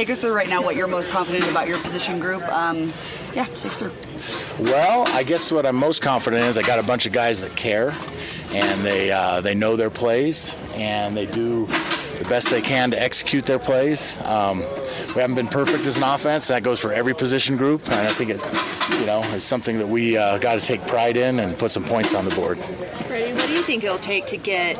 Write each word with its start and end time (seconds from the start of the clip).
take 0.00 0.08
us 0.08 0.18
through 0.18 0.32
right 0.32 0.48
now 0.48 0.62
what 0.62 0.76
you're 0.76 0.88
most 0.88 1.10
confident 1.10 1.44
about 1.50 1.68
your 1.68 1.78
position 1.80 2.18
group. 2.18 2.42
Um, 2.48 2.90
yeah, 3.34 3.44
take 3.54 3.72
us 3.72 3.78
through. 3.78 3.92
Well, 4.58 5.06
I 5.08 5.22
guess 5.22 5.52
what 5.52 5.66
I'm 5.66 5.76
most 5.76 6.00
confident 6.00 6.42
in 6.42 6.48
is 6.48 6.56
I 6.56 6.62
got 6.62 6.78
a 6.78 6.82
bunch 6.82 7.04
of 7.04 7.12
guys 7.12 7.42
that 7.42 7.54
care, 7.54 7.94
and 8.50 8.82
they 8.82 9.10
uh, 9.10 9.42
they 9.42 9.54
know 9.54 9.76
their 9.76 9.90
plays, 9.90 10.56
and 10.72 11.14
they 11.14 11.26
do 11.26 11.66
the 12.18 12.24
best 12.30 12.48
they 12.48 12.62
can 12.62 12.90
to 12.92 13.02
execute 13.02 13.44
their 13.44 13.58
plays. 13.58 14.18
Um, 14.22 14.60
we 15.14 15.20
haven't 15.20 15.36
been 15.36 15.48
perfect 15.48 15.84
as 15.84 15.98
an 15.98 16.02
offense. 16.02 16.48
That 16.48 16.62
goes 16.62 16.80
for 16.80 16.94
every 16.94 17.14
position 17.14 17.58
group, 17.58 17.86
and 17.90 18.06
I 18.06 18.08
think 18.08 18.30
it, 18.30 18.40
you 18.98 19.04
know, 19.04 19.22
is 19.34 19.44
something 19.44 19.76
that 19.76 19.88
we 19.88 20.16
uh, 20.16 20.38
got 20.38 20.58
to 20.58 20.66
take 20.66 20.86
pride 20.86 21.18
in 21.18 21.40
and 21.40 21.58
put 21.58 21.72
some 21.72 21.84
points 21.84 22.14
on 22.14 22.24
the 22.24 22.34
board. 22.34 22.58
Freddie, 23.06 23.34
what 23.34 23.48
do 23.48 23.52
you 23.52 23.62
think 23.62 23.84
it'll 23.84 23.98
take 23.98 24.24
to 24.28 24.38
get 24.38 24.78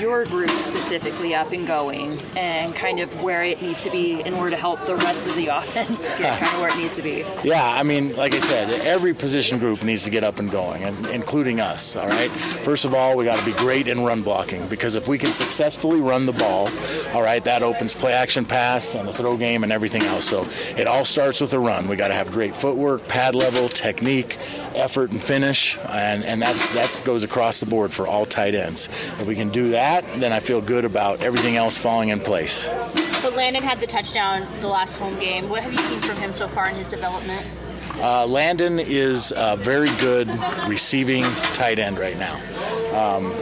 your 0.00 0.24
group 0.24 0.50
specifically 0.50 1.34
up 1.34 1.52
and 1.52 1.66
going 1.66 2.20
and 2.36 2.74
kind 2.74 3.00
of 3.00 3.22
where 3.22 3.42
it 3.42 3.60
needs 3.60 3.82
to 3.82 3.90
be 3.90 4.20
in 4.20 4.34
order 4.34 4.50
to 4.50 4.56
help 4.56 4.84
the 4.86 4.96
rest 4.96 5.26
of 5.26 5.34
the 5.36 5.46
offense 5.56 5.98
get 6.18 6.38
kind 6.38 6.54
of 6.54 6.60
where 6.60 6.68
it 6.70 6.76
needs 6.76 6.96
to 6.96 7.02
be? 7.02 7.24
Yeah, 7.44 7.64
I 7.64 7.82
mean, 7.82 8.14
like 8.16 8.34
I 8.34 8.38
said, 8.38 8.70
every 8.86 9.14
position 9.14 9.58
group 9.58 9.82
needs 9.82 10.04
to 10.04 10.10
get 10.10 10.24
up 10.24 10.38
and 10.38 10.50
going, 10.50 10.84
and 10.84 11.06
including 11.06 11.60
us. 11.60 11.96
All 11.96 12.08
right. 12.08 12.30
First 12.30 12.84
of 12.84 12.94
all, 12.94 13.16
we 13.16 13.24
got 13.24 13.38
to 13.38 13.44
be 13.44 13.52
great 13.52 13.88
in 13.88 14.04
run 14.04 14.22
blocking 14.22 14.66
because 14.68 14.94
if 14.94 15.08
we 15.08 15.18
can 15.18 15.32
successfully 15.32 16.00
run 16.00 16.26
the 16.26 16.32
ball, 16.32 16.68
all 17.12 17.22
right, 17.22 17.42
that 17.44 17.62
opens 17.62 17.94
play 17.94 18.12
action 18.12 18.44
pass 18.44 18.94
and 18.94 19.06
the 19.06 19.12
throw 19.12 19.36
game 19.36 19.62
and 19.62 19.72
everything 19.72 20.02
else. 20.02 20.24
So 20.24 20.46
it 20.76 20.86
all 20.86 21.04
starts 21.04 21.40
with 21.40 21.52
a 21.52 21.58
run. 21.58 21.88
We 21.88 21.96
got 21.96 22.08
to 22.08 22.14
have 22.14 22.30
great 22.32 22.54
footwork, 22.54 23.06
pad 23.08 23.34
level, 23.34 23.68
technique, 23.68 24.38
effort, 24.74 25.10
and 25.10 25.22
finish, 25.22 25.78
and 25.88 26.24
and 26.24 26.40
that's 26.40 26.70
that 26.70 27.02
goes 27.04 27.22
across 27.22 27.60
the 27.60 27.66
board 27.66 27.92
for 27.92 28.06
all 28.06 28.24
tight 28.24 28.54
ends. 28.54 28.88
If 29.20 29.26
we 29.26 29.34
can 29.34 29.50
do 29.50 29.70
that 29.70 29.81
that, 29.82 30.04
then 30.20 30.32
I 30.32 30.38
feel 30.38 30.60
good 30.60 30.84
about 30.84 31.22
everything 31.22 31.56
else 31.56 31.76
falling 31.76 32.10
in 32.10 32.20
place. 32.20 32.70
So 33.20 33.30
Landen 33.30 33.64
had 33.64 33.80
the 33.80 33.86
touchdown 33.86 34.46
the 34.60 34.68
last 34.68 34.96
home 34.96 35.18
game. 35.18 35.48
What 35.48 35.64
have 35.64 35.72
you 35.72 35.80
seen 35.80 36.00
from 36.00 36.16
him 36.18 36.32
so 36.32 36.46
far 36.46 36.68
in 36.68 36.76
his 36.76 36.86
development? 36.86 37.44
Uh, 37.96 38.24
Landen 38.24 38.78
is 38.78 39.32
a 39.36 39.56
very 39.56 39.90
good 39.96 40.28
receiving 40.68 41.24
tight 41.52 41.80
end 41.80 41.98
right 41.98 42.16
now. 42.16 42.36
Um, 42.94 43.32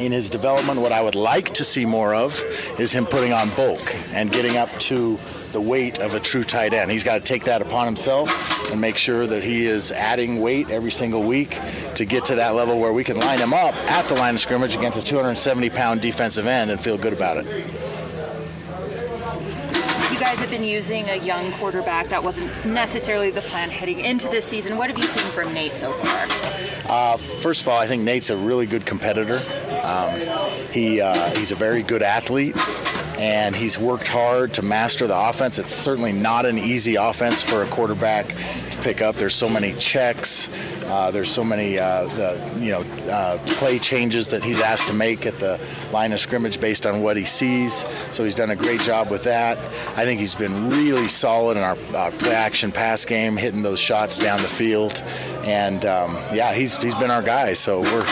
in 0.00 0.12
his 0.12 0.28
development, 0.30 0.80
what 0.80 0.92
I 0.92 1.00
would 1.00 1.14
like 1.14 1.54
to 1.54 1.64
see 1.64 1.84
more 1.84 2.14
of 2.14 2.42
is 2.78 2.92
him 2.92 3.06
putting 3.06 3.32
on 3.32 3.50
bulk 3.50 3.94
and 4.12 4.30
getting 4.30 4.56
up 4.56 4.70
to 4.80 5.18
the 5.52 5.60
weight 5.60 6.00
of 6.00 6.14
a 6.14 6.20
true 6.20 6.44
tight 6.44 6.74
end. 6.74 6.90
He's 6.90 7.04
got 7.04 7.14
to 7.14 7.20
take 7.20 7.44
that 7.44 7.62
upon 7.62 7.86
himself 7.86 8.30
and 8.70 8.80
make 8.80 8.96
sure 8.96 9.26
that 9.26 9.44
he 9.44 9.66
is 9.66 9.92
adding 9.92 10.40
weight 10.40 10.68
every 10.68 10.90
single 10.90 11.22
week 11.22 11.60
to 11.94 12.04
get 12.04 12.24
to 12.26 12.34
that 12.34 12.54
level 12.54 12.78
where 12.78 12.92
we 12.92 13.04
can 13.04 13.18
line 13.18 13.38
him 13.38 13.54
up 13.54 13.74
at 13.90 14.06
the 14.08 14.14
line 14.14 14.34
of 14.34 14.40
scrimmage 14.40 14.74
against 14.76 14.98
a 14.98 15.02
270 15.02 15.70
pound 15.70 16.00
defensive 16.00 16.46
end 16.46 16.70
and 16.70 16.80
feel 16.80 16.98
good 16.98 17.12
about 17.12 17.36
it. 17.36 17.46
You 20.12 20.20
guys 20.20 20.38
have 20.38 20.50
been 20.50 20.64
using 20.64 21.08
a 21.08 21.16
young 21.16 21.50
quarterback. 21.52 22.08
That 22.08 22.22
wasn't 22.22 22.50
necessarily 22.66 23.30
the 23.30 23.40
plan 23.42 23.70
heading 23.70 24.00
into 24.00 24.28
this 24.28 24.44
season. 24.44 24.76
What 24.76 24.88
have 24.88 24.98
you 24.98 25.04
seen 25.04 25.30
from 25.32 25.52
Nate 25.52 25.76
so 25.76 25.90
far? 25.90 26.26
Uh, 26.88 27.16
first 27.16 27.62
of 27.62 27.68
all, 27.68 27.78
I 27.78 27.86
think 27.86 28.02
Nate's 28.02 28.30
a 28.30 28.36
really 28.36 28.66
good 28.66 28.86
competitor. 28.86 29.40
Um, 29.84 30.20
he 30.72 31.00
uh, 31.00 31.30
he's 31.36 31.52
a 31.52 31.56
very 31.56 31.82
good 31.82 32.02
athlete 32.02 32.56
and 33.18 33.54
he's 33.54 33.78
worked 33.78 34.08
hard 34.08 34.52
to 34.54 34.62
master 34.62 35.06
the 35.06 35.16
offense. 35.16 35.58
It's 35.58 35.70
certainly 35.70 36.12
not 36.12 36.46
an 36.46 36.58
easy 36.58 36.96
offense 36.96 37.42
for 37.42 37.62
a 37.62 37.66
quarterback 37.68 38.28
to 38.70 38.78
pick 38.82 39.02
up. 39.02 39.16
There's 39.16 39.34
so 39.34 39.48
many 39.48 39.72
checks. 39.74 40.48
Uh, 40.86 41.10
there's 41.10 41.30
so 41.30 41.44
many, 41.44 41.78
uh, 41.78 42.06
the, 42.14 42.54
you 42.58 42.72
know, 42.72 42.82
uh, 43.10 43.38
play 43.46 43.78
changes 43.78 44.28
that 44.28 44.42
he's 44.42 44.60
asked 44.60 44.88
to 44.88 44.92
make 44.92 45.26
at 45.26 45.38
the 45.38 45.60
line 45.92 46.12
of 46.12 46.20
scrimmage 46.20 46.60
based 46.60 46.86
on 46.86 47.02
what 47.02 47.16
he 47.16 47.24
sees. 47.24 47.84
So 48.12 48.24
he's 48.24 48.34
done 48.34 48.50
a 48.50 48.56
great 48.56 48.80
job 48.80 49.10
with 49.10 49.24
that. 49.24 49.58
I 49.96 50.04
think 50.04 50.20
he's 50.20 50.34
been 50.34 50.68
really 50.68 51.08
solid 51.08 51.56
in 51.56 51.62
our 51.62 51.76
play 52.12 52.34
action 52.34 52.72
pass 52.72 53.04
game, 53.04 53.36
hitting 53.36 53.62
those 53.62 53.80
shots 53.80 54.18
down 54.18 54.42
the 54.42 54.48
field, 54.48 55.02
and 55.44 55.86
um, 55.86 56.14
yeah, 56.32 56.52
he's 56.52 56.76
he's 56.76 56.94
been 56.96 57.10
our 57.10 57.22
guy. 57.22 57.54
So 57.54 57.80
we're 57.80 58.06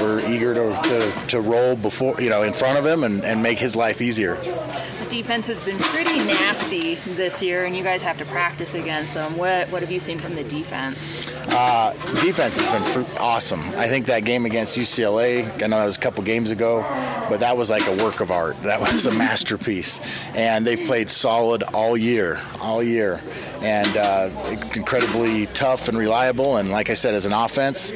we're 0.00 0.20
eager 0.28 0.54
to, 0.54 0.80
to, 0.82 1.26
to 1.28 1.40
roll 1.40 1.76
before 1.76 2.20
you 2.20 2.28
know 2.28 2.42
in 2.42 2.52
front 2.52 2.78
of 2.78 2.86
him 2.86 3.04
and, 3.04 3.24
and 3.24 3.42
make 3.42 3.58
his 3.58 3.76
life 3.76 4.00
easier. 4.00 4.36
The 4.36 5.06
defense 5.08 5.46
has 5.46 5.58
been 5.60 5.78
pretty 5.78 6.18
nasty 6.18 6.96
this 7.14 7.40
year, 7.40 7.64
and 7.64 7.76
you 7.76 7.82
guys 7.82 8.02
have 8.02 8.18
to 8.18 8.24
practice 8.24 8.74
against 8.74 9.14
them. 9.14 9.36
What 9.36 9.68
what 9.68 9.82
have 9.82 9.90
you 9.90 10.00
seen 10.00 10.18
from 10.18 10.34
the 10.34 10.44
defense? 10.44 11.28
Uh, 11.48 11.92
defense 12.20 12.58
has 12.58 12.96
been 12.96 13.06
awesome. 13.18 13.60
I 13.76 13.88
think 13.88 14.06
that 14.06 14.24
game 14.24 14.46
against 14.46 14.76
UCLA, 14.76 15.44
I 15.62 15.66
know 15.68 15.78
that 15.78 15.84
was 15.84 15.96
a 15.96 16.00
couple 16.00 16.24
games 16.24 16.50
ago, 16.50 16.82
but 17.28 17.40
that 17.40 17.56
was 17.56 17.70
like 17.70 17.86
a 17.86 18.04
work 18.04 18.20
of 18.20 18.30
art. 18.30 18.60
That 18.62 18.80
was 18.92 19.06
a 19.06 19.12
masterpiece, 19.12 20.00
and 20.34 20.66
they've 20.66 20.86
played 20.86 21.08
solid 21.08 21.62
all 21.62 21.96
year, 21.96 22.40
all 22.60 22.82
year, 22.82 23.20
and 23.60 23.96
uh, 23.96 24.30
incredibly 24.74 25.46
tough 25.46 25.88
and 25.88 25.96
reliable. 25.96 26.56
And 26.56 26.70
like 26.70 26.90
I 26.90 26.94
said, 26.94 27.14
as 27.14 27.26
an 27.26 27.32
offense, 27.32 27.92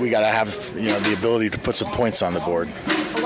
we 0.00 0.10
got 0.10 0.20
to 0.20 0.26
have 0.26 0.72
you 0.76 0.88
know 0.88 0.98
the 1.00 1.12
ability 1.12 1.50
to 1.50 1.58
put 1.58 1.76
some 1.76 1.88
points 1.92 2.22
on 2.22 2.34
the 2.34 2.40
board. 2.40 2.68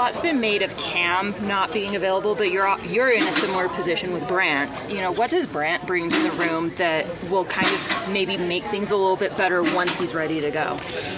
Lot's 0.05 0.21
been 0.21 0.39
made 0.39 0.61
of 0.61 0.77
Cam 0.77 1.35
not 1.49 1.73
being 1.73 1.97
available, 1.97 2.35
but 2.35 2.51
you're 2.53 2.79
you're 2.81 3.09
in 3.09 3.23
a 3.23 3.33
similar 3.33 3.71
position 3.71 4.13
with 4.13 4.29
Brant. 4.29 4.87
You 4.91 4.97
know, 4.97 5.11
what 5.11 5.31
does 5.31 5.47
Brant 5.47 5.87
bring 5.87 6.11
to 6.11 6.23
the 6.23 6.31
room 6.33 6.75
that 6.77 7.07
will 7.31 7.47
kind 7.47 7.67
of 7.69 8.11
maybe 8.11 8.37
make 8.37 8.65
things 8.67 8.91
a 8.91 8.97
little 8.97 9.17
bit 9.17 9.35
better 9.39 9.63
once 9.63 9.99
he's 9.99 10.13
ready 10.13 10.43
to 10.43 10.51
go? 10.51 10.77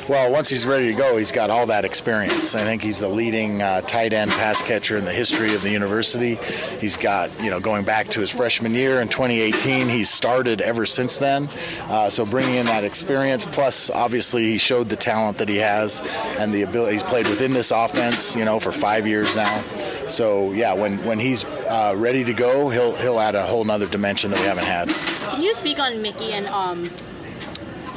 Well, 0.09 0.31
once 0.31 0.49
he's 0.49 0.65
ready 0.65 0.87
to 0.93 0.95
go, 0.97 1.17
he's 1.17 1.33
got 1.33 1.51
all 1.51 1.67
that 1.67 1.85
experience. 1.85 2.55
I 2.55 2.63
think 2.63 2.81
he's 2.81 3.01
the 3.01 3.09
leading 3.09 3.61
uh, 3.61 3.81
tight 3.81 4.13
end 4.13 4.31
pass 4.31 4.63
catcher 4.63 4.97
in 4.97 5.05
the 5.05 5.13
history 5.13 5.53
of 5.53 5.63
the 5.63 5.71
university. 5.71 6.37
He's 6.79 6.97
got 6.97 7.33
you 7.43 7.51
know 7.51 7.59
going 7.59 7.85
back 7.85 8.07
to 8.11 8.21
his 8.21 8.31
freshman 8.31 8.73
year 8.73 9.01
in 9.01 9.09
2018. 9.09 9.89
He's 9.89 10.11
started 10.11 10.61
ever 10.61 10.87
since 10.87 11.19
then. 11.19 11.49
Uh, 11.89 12.09
so 12.09 12.25
bringing 12.25 12.55
in 12.55 12.67
that 12.67 12.85
experience, 12.85 13.47
plus 13.47 13.91
obviously 13.91 14.45
he 14.45 14.59
showed 14.59 14.89
the 14.89 14.95
talent 14.95 15.39
that 15.39 15.49
he 15.49 15.57
has 15.57 16.03
and 16.39 16.55
the 16.55 16.63
ability. 16.63 16.93
He's 16.93 17.03
played 17.03 17.27
within 17.27 17.53
this 17.53 17.73
offense, 17.73 18.37
you 18.37 18.45
know, 18.45 18.61
for 18.61 18.76
five 18.77 19.07
years 19.07 19.35
now. 19.35 19.63
So 20.09 20.53
yeah, 20.53 20.73
when 20.73 21.03
when 21.05 21.19
he's 21.19 21.45
uh, 21.45 21.95
ready 21.97 22.25
to 22.25 22.33
go, 22.33 22.69
he'll 22.71 22.95
he'll 22.97 23.21
add 23.21 23.35
a 23.35 23.45
whole 23.45 23.65
nother 23.65 23.87
dimension 23.87 24.31
that 24.31 24.41
we 24.41 24.47
haven't 24.47 24.65
had. 24.65 24.89
Can 25.31 25.43
you 25.43 25.55
speak 25.55 25.79
on 25.79 26.01
Miki 26.03 26.33
and 26.33 26.47
um, 26.47 26.91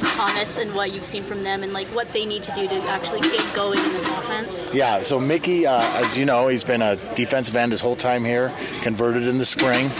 Thomas 0.00 0.58
and 0.58 0.74
what 0.74 0.92
you've 0.92 1.04
seen 1.04 1.24
from 1.24 1.42
them 1.42 1.62
and 1.62 1.72
like 1.72 1.86
what 1.88 2.12
they 2.12 2.26
need 2.26 2.42
to 2.42 2.52
do 2.52 2.66
to 2.68 2.74
actually 2.84 3.20
get 3.20 3.54
going 3.54 3.78
in 3.78 3.92
this 3.92 4.04
offense? 4.06 4.68
Yeah, 4.72 5.02
so 5.02 5.20
Miki, 5.20 5.66
uh, 5.66 5.82
as 6.02 6.16
you 6.16 6.24
know, 6.24 6.48
he's 6.48 6.64
been 6.64 6.82
a 6.82 6.96
defensive 7.14 7.56
end 7.56 7.72
his 7.72 7.80
whole 7.80 7.96
time 7.96 8.24
here, 8.24 8.52
converted 8.82 9.26
in 9.26 9.38
the 9.38 9.44
spring. 9.44 9.90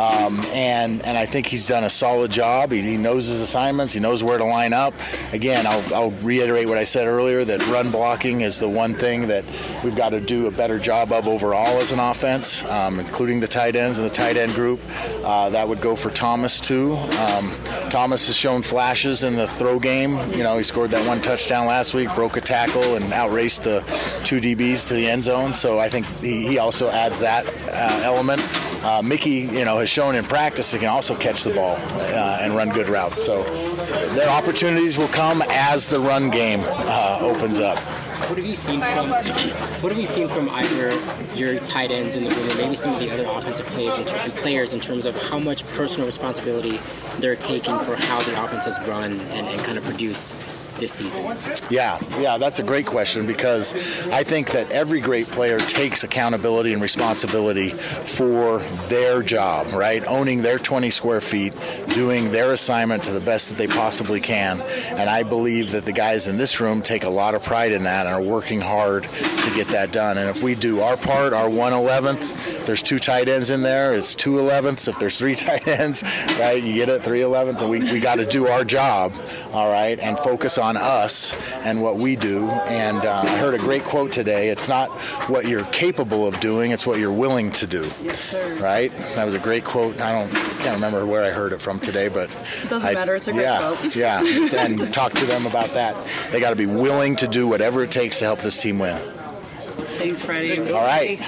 Um, 0.00 0.40
and 0.54 1.04
and 1.04 1.18
I 1.18 1.26
think 1.26 1.46
he's 1.46 1.66
done 1.66 1.84
a 1.84 1.90
solid 1.90 2.30
job. 2.30 2.72
He, 2.72 2.80
he, 2.80 2.96
knows 2.96 3.26
his 3.26 3.42
assignments. 3.42 3.92
He 3.92 4.00
knows 4.00 4.24
where 4.24 4.38
to 4.38 4.44
line 4.44 4.72
up. 4.72 4.94
Again, 5.32 5.66
I'll, 5.66 5.94
I'll, 5.94 6.10
reiterate 6.22 6.68
what 6.68 6.78
I 6.78 6.84
said 6.84 7.06
earlier 7.06 7.44
that 7.44 7.66
run 7.66 7.90
blocking 7.90 8.40
is 8.40 8.58
the 8.58 8.68
one 8.68 8.94
thing 8.94 9.28
that 9.28 9.44
we've 9.84 9.94
got 9.94 10.10
to 10.10 10.20
do 10.20 10.46
a 10.46 10.50
better 10.50 10.78
job 10.78 11.12
of 11.12 11.28
overall 11.28 11.78
as 11.80 11.92
an 11.92 11.98
offense, 11.98 12.64
um, 12.64 12.98
including 12.98 13.40
the 13.40 13.48
tight 13.48 13.76
ends 13.76 13.98
and 13.98 14.08
the 14.08 14.12
tight 14.12 14.38
end 14.38 14.54
group. 14.54 14.80
Uh, 15.22 15.50
that 15.50 15.68
would 15.68 15.82
go 15.82 15.94
for 15.94 16.08
Thomas 16.10 16.60
too. 16.60 16.94
Um, 16.94 17.54
Thomas 17.90 18.26
has 18.26 18.36
shown 18.36 18.62
flashes 18.62 19.22
in 19.22 19.36
the 19.36 19.48
throw 19.48 19.78
game. 19.78 20.16
You 20.30 20.44
know, 20.44 20.56
he 20.56 20.62
scored 20.62 20.92
that 20.92 21.06
one 21.06 21.20
touchdown 21.20 21.66
last 21.66 21.92
week, 21.92 22.08
broke 22.14 22.38
a 22.38 22.40
tackle, 22.40 22.94
and 22.94 23.12
outraced 23.12 23.64
the 23.64 23.80
two 24.24 24.40
DBs 24.40 24.86
to 24.88 24.94
the 24.94 25.06
end 25.06 25.24
zone. 25.24 25.52
So 25.52 25.78
I 25.78 25.90
think 25.90 26.06
he, 26.20 26.46
he 26.46 26.58
also 26.58 26.88
adds 26.88 27.20
that 27.20 27.46
uh, 27.68 28.00
element. 28.02 28.40
Uh, 28.82 29.02
Miki, 29.02 29.30
you 29.30 29.64
know, 29.66 29.78
has 29.78 29.90
shown 29.90 30.14
in 30.14 30.24
practice 30.24 30.72
he 30.72 30.78
can 30.78 30.88
also 30.88 31.14
catch 31.14 31.44
the 31.44 31.52
ball 31.52 31.76
uh, 31.76 32.38
and 32.40 32.54
run 32.54 32.70
good 32.70 32.88
routes. 32.88 33.22
So 33.22 33.42
their 34.14 34.28
opportunities 34.30 34.96
will 34.96 35.08
come 35.08 35.42
as 35.48 35.86
the 35.86 36.00
run 36.00 36.30
game 36.30 36.60
uh, 36.64 37.18
opens 37.20 37.60
up. 37.60 37.78
What 38.28 38.38
have 38.38 38.46
you 38.46 38.56
seen 38.56 38.80
from 38.80 39.10
What 39.10 39.92
have 39.92 39.98
you 39.98 40.06
seen 40.06 40.28
from 40.28 40.48
either 40.50 40.92
your 41.34 41.58
tight 41.60 41.90
ends 41.90 42.16
in 42.16 42.24
the 42.24 42.30
room, 42.30 42.48
maybe 42.56 42.74
some 42.74 42.94
of 42.94 43.00
the 43.00 43.10
other 43.10 43.24
offensive 43.26 43.66
players 43.66 43.98
in, 43.98 44.04
ter- 44.06 44.30
players 44.30 44.72
in 44.72 44.80
terms 44.80 45.04
of 45.04 45.20
how 45.22 45.38
much 45.38 45.66
personal 45.68 46.06
responsibility 46.06 46.80
they're 47.18 47.36
taking 47.36 47.78
for 47.80 47.96
how 47.96 48.20
the 48.20 48.44
offense 48.44 48.64
has 48.66 48.78
run 48.86 49.20
and, 49.20 49.48
and 49.48 49.60
kind 49.62 49.76
of 49.78 49.84
produced 49.84 50.34
this 50.80 50.92
season? 50.92 51.22
Yeah, 51.70 52.00
yeah, 52.18 52.38
that's 52.38 52.58
a 52.58 52.62
great 52.62 52.86
question 52.86 53.26
because 53.26 53.74
I 54.08 54.24
think 54.24 54.50
that 54.52 54.70
every 54.70 55.00
great 55.00 55.30
player 55.30 55.58
takes 55.58 56.02
accountability 56.02 56.72
and 56.72 56.82
responsibility 56.82 57.70
for 57.70 58.58
their 58.88 59.22
job, 59.22 59.72
right? 59.72 60.04
Owning 60.06 60.42
their 60.42 60.58
20 60.58 60.90
square 60.90 61.20
feet, 61.20 61.54
doing 61.88 62.32
their 62.32 62.52
assignment 62.52 63.04
to 63.04 63.12
the 63.12 63.20
best 63.20 63.48
that 63.50 63.58
they 63.58 63.66
possibly 63.66 64.20
can. 64.20 64.60
And 64.60 65.08
I 65.08 65.22
believe 65.22 65.70
that 65.72 65.84
the 65.84 65.92
guys 65.92 66.26
in 66.26 66.36
this 66.36 66.60
room 66.60 66.82
take 66.82 67.04
a 67.04 67.10
lot 67.10 67.34
of 67.34 67.42
pride 67.44 67.72
in 67.72 67.84
that 67.84 68.06
and 68.06 68.14
are 68.14 68.22
working 68.22 68.60
hard 68.60 69.04
to 69.04 69.50
get 69.54 69.68
that 69.68 69.92
done. 69.92 70.18
And 70.18 70.28
if 70.28 70.42
we 70.42 70.54
do 70.54 70.80
our 70.80 70.96
part, 70.96 71.32
our 71.32 71.48
111th, 71.48 72.66
there's 72.66 72.82
two 72.82 72.98
tight 72.98 73.28
ends 73.28 73.50
in 73.50 73.62
there, 73.62 73.94
it's 73.94 74.14
two 74.14 74.32
11ths. 74.32 74.88
If 74.88 74.98
there's 74.98 75.18
three 75.18 75.34
tight 75.36 75.66
ends, 75.68 76.02
right, 76.38 76.62
you 76.62 76.74
get 76.74 76.88
it, 76.88 77.02
311th, 77.02 77.60
and 77.60 77.70
we, 77.70 77.80
we 77.80 78.00
got 78.00 78.16
to 78.16 78.26
do 78.26 78.46
our 78.46 78.64
job, 78.64 79.14
all 79.52 79.70
right, 79.70 79.98
and 79.98 80.18
focus 80.18 80.58
on 80.58 80.69
on 80.70 80.76
us 80.76 81.34
and 81.64 81.82
what 81.82 81.98
we 81.98 82.14
do. 82.16 82.48
And 82.48 83.04
uh, 83.04 83.22
I 83.24 83.36
heard 83.38 83.54
a 83.54 83.58
great 83.58 83.84
quote 83.84 84.12
today. 84.12 84.48
It's 84.50 84.68
not 84.68 84.88
what 85.28 85.46
you're 85.48 85.64
capable 85.66 86.26
of 86.26 86.38
doing; 86.40 86.70
it's 86.70 86.86
what 86.86 86.98
you're 87.00 87.12
willing 87.12 87.50
to 87.52 87.66
do. 87.66 87.90
Yes, 88.02 88.20
sir. 88.20 88.56
Right? 88.56 88.96
That 89.16 89.24
was 89.24 89.34
a 89.34 89.38
great 89.38 89.64
quote. 89.64 90.00
I 90.00 90.12
don't 90.12 90.30
can't 90.60 90.74
remember 90.74 91.04
where 91.06 91.24
I 91.24 91.30
heard 91.30 91.52
it 91.52 91.60
from 91.60 91.80
today, 91.80 92.08
but 92.08 92.30
It 92.62 92.70
doesn't 92.70 92.88
I- 92.88 92.94
matter. 92.94 93.16
It's 93.16 93.28
a 93.28 93.32
great 93.32 93.42
yeah, 93.42 93.74
quote. 93.74 93.96
Yeah, 94.00 94.22
and 94.56 94.94
talk 94.94 95.12
to 95.14 95.26
them 95.26 95.46
about 95.46 95.70
that. 95.74 95.96
They 96.30 96.38
got 96.40 96.50
to 96.50 96.56
be 96.56 96.66
willing 96.66 97.16
to 97.16 97.26
do 97.28 97.46
whatever 97.48 97.82
it 97.82 97.90
takes 97.90 98.20
to 98.20 98.24
help 98.26 98.40
this 98.40 98.56
team 98.62 98.78
win. 98.78 98.96
Thanks, 99.98 100.22
Freddie. 100.22 100.72
All 100.72 100.80
right. 100.80 101.20